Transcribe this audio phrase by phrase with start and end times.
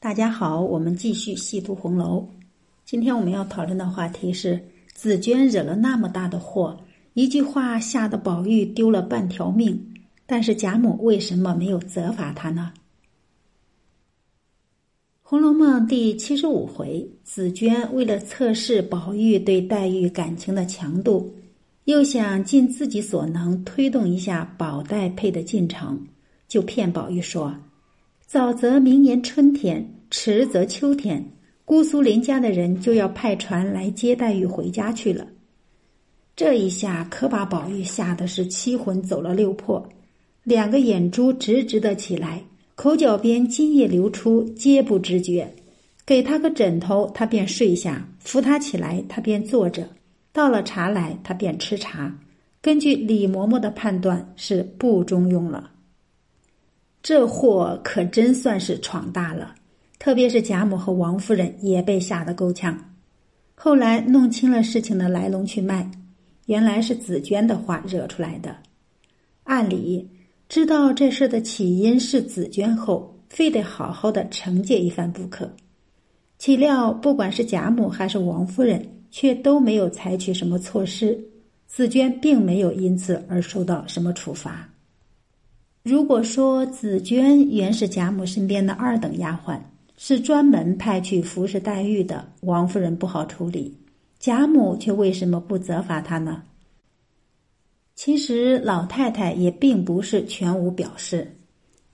[0.00, 2.24] 大家好，我们继续细读红楼。
[2.84, 6.78] 今天我们要讨论的话题是紫娟惹了那么大的祸，
[7.14, 9.76] 一句话吓得宝玉丢了半条命，
[10.24, 12.72] 但是贾母为什么没有责罚他呢？
[15.20, 21.34] 《红楼梦》第七十五回，紫娟为了测试宝玉对黛玉感情的强度，
[21.86, 26.06] 又想尽自己所能推动一下宝黛配的进程，
[26.46, 27.52] 就骗宝玉说。
[28.28, 31.24] 早则明年春天，迟则秋天，
[31.64, 35.26] 姑苏林家的人就要派船来接黛玉回家去了。
[36.36, 39.82] 这一下可把宝玉吓得是七魂走了六魄，
[40.44, 45.50] 两个眼珠直直的起来，口角边津液流出，皆不知觉。
[46.04, 49.84] 给他个枕头，他便睡下；扶他起来，他便坐着；
[50.34, 52.14] 倒了茶来，他便吃茶。
[52.60, 55.70] 根据李嬷嬷的判断，是不中用了。
[57.08, 59.54] 这祸可真算是闯大了，
[59.98, 62.78] 特别是贾母和王夫人也被吓得够呛。
[63.54, 65.90] 后来弄清了事情的来龙去脉，
[66.44, 68.54] 原来是紫娟的话惹出来的。
[69.44, 70.06] 按理
[70.50, 75.50] 知道这事的起因是紫娟后，非得好好的惩戒一番不可。
[76.36, 81.18] 岂料不管是贾母还是王夫人，却都没有采取什么措施，
[81.66, 84.68] 紫娟并没有因此而受到什么处罚。
[85.88, 89.58] 如果说紫娟原是贾母身边的二等丫鬟，
[89.96, 93.74] 是专门派去服侍黛玉的，王夫人不好处理，
[94.18, 96.42] 贾母却为什么不责罚她呢？
[97.94, 101.26] 其实老太太也并不是全无表示。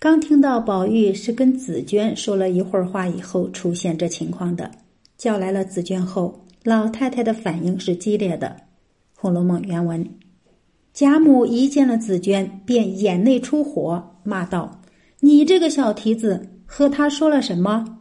[0.00, 4.68] 刚听到宝玉是跟紫娟说了一会儿话以后出现这情况的，
[5.16, 8.48] 叫来了紫娟后，老太太的反应是激烈的。
[9.14, 10.04] 《红楼梦》原文。
[10.94, 14.80] 贾母一见了紫娟，便眼泪出火，骂道
[15.18, 17.98] ：“你这个小蹄子，和他说了什么？”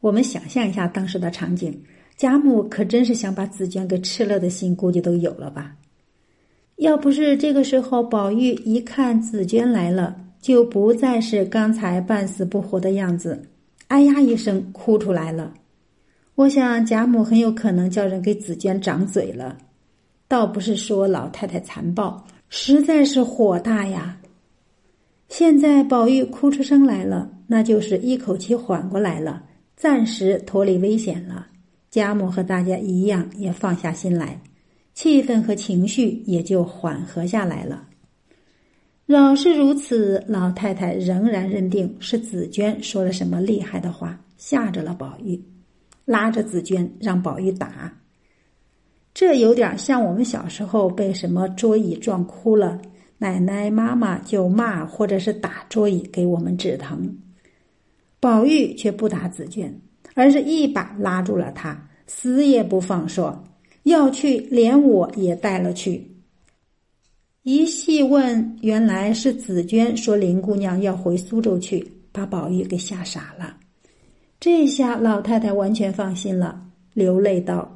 [0.00, 1.78] 我们想象一下当时的场景，
[2.16, 5.76] 贾母可真是想把紫娟给吃了的心，估计都有了吧？
[6.76, 13.50] 要不是这个时候宝玉一看紫娟来了，就不再是刚才半死不活的样子，
[13.88, 15.52] 哎呀一声哭出来了。
[16.36, 19.58] 我想贾母很有可能叫人给紫娟掌嘴了。
[20.28, 24.18] 倒不是说老太太残暴，实在是火大呀。
[25.28, 29.42] 现在宝玉哭出声来了，那就是一口气缓过来了，
[29.76, 31.46] 暂时脱离危险了。
[31.90, 34.40] 贾母和大家一样，也放下心来，
[34.94, 37.88] 气氛和情绪也就缓和下来了。
[39.06, 45.40] 饶是如此，老太太仍然认定是紫娟说了什么厉害的话，吓着了宝玉，
[46.04, 47.92] 拉着紫娟让宝玉打。
[49.18, 52.78] 这有点像我们小时候被什么桌椅撞哭了，
[53.16, 57.16] 奶奶妈妈就骂或者是打桌椅给我们止疼。
[58.20, 59.74] 宝玉却不打紫娟，
[60.14, 63.42] 而是一把拉住了她，死也不放，说
[63.84, 66.06] 要去连我也带了去。
[67.42, 73.56] 一细问，原来是紫娟说林姑娘要回苏州去，把宝玉给吓傻了。
[74.38, 76.62] 这下老太太完全放心了，
[76.92, 77.75] 流泪道。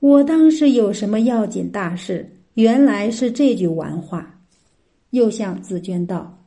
[0.00, 2.28] 我当是有什么要紧大事？
[2.54, 4.38] 原来是这句玩话。
[5.10, 6.42] 又向紫娟道：“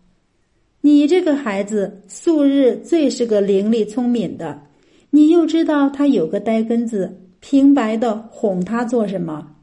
[0.81, 4.61] 你这个孩子素日最是个伶俐聪明的，
[5.09, 9.55] 你又知道他有个呆根子，平白的哄他做什么？”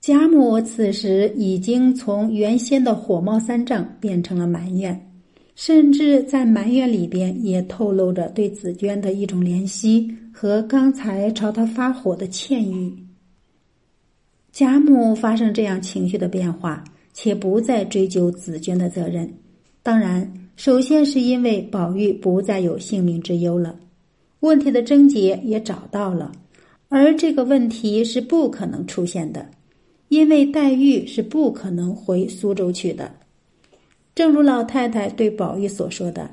[0.00, 5.10] 贾母此时已经从原先的火冒三丈变成了埋怨，
[5.56, 10.08] 甚至在埋怨里边也透露着对紫娟的一种怜惜。
[10.38, 12.94] 和刚才朝他发火的歉意，
[14.52, 19.32] 贾母发生这样情绪的变化，且不再追究紫娟的责任。
[19.82, 23.80] 当然，首先是因为宝玉不再有性命之忧了，
[24.40, 26.30] 问题的症结也找到了，
[26.90, 29.48] 而这个问题是不可能出现的，
[30.08, 33.10] 因为黛玉是不可能回苏州去的。
[34.14, 36.30] 正如老太太对宝玉所说的，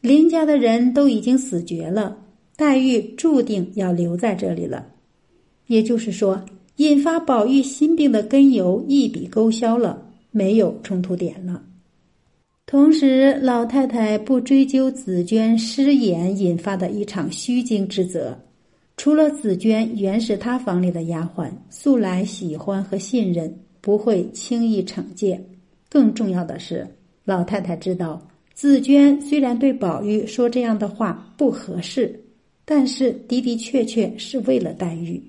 [0.00, 2.16] 林家的人都已经死绝了。
[2.60, 4.86] 黛玉注定要留在这里了，
[5.68, 6.44] 也就是说，
[6.76, 11.62] 引发宝玉心病的根由一笔勾销了，没有冲突点了。
[12.66, 18.38] 同时，老太太不追究紫娟失言引发的一场虚惊之责。
[18.98, 25.42] 除了紫娟原是她房里的丫鬟，素来喜欢和信任，不会轻易惩戒。
[25.88, 26.86] 更重要的是，
[27.24, 28.20] 老太太知道
[28.52, 32.19] 紫娟虽然对宝玉说这样的话不合适。
[32.72, 35.20] 但是的的确确是为了黛玉，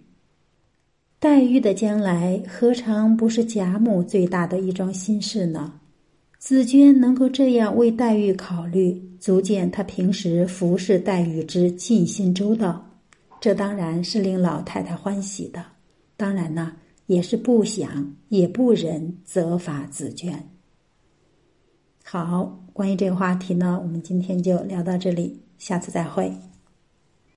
[1.20, 5.74] 黛玉的将来何尝不是贾母最大的一桩心事呢？
[6.38, 12.88] 紫娟能够这样为黛玉考虑，足见她平时服侍黛玉之尽心周到，
[13.40, 15.66] 这当然是令老太太欢喜的。
[16.16, 16.74] 当然呢，
[17.08, 20.48] 也是不想也不忍责罚紫娟。
[22.04, 26.32] 好，关于这个话题呢，我们今天就聊到这里，下次再会。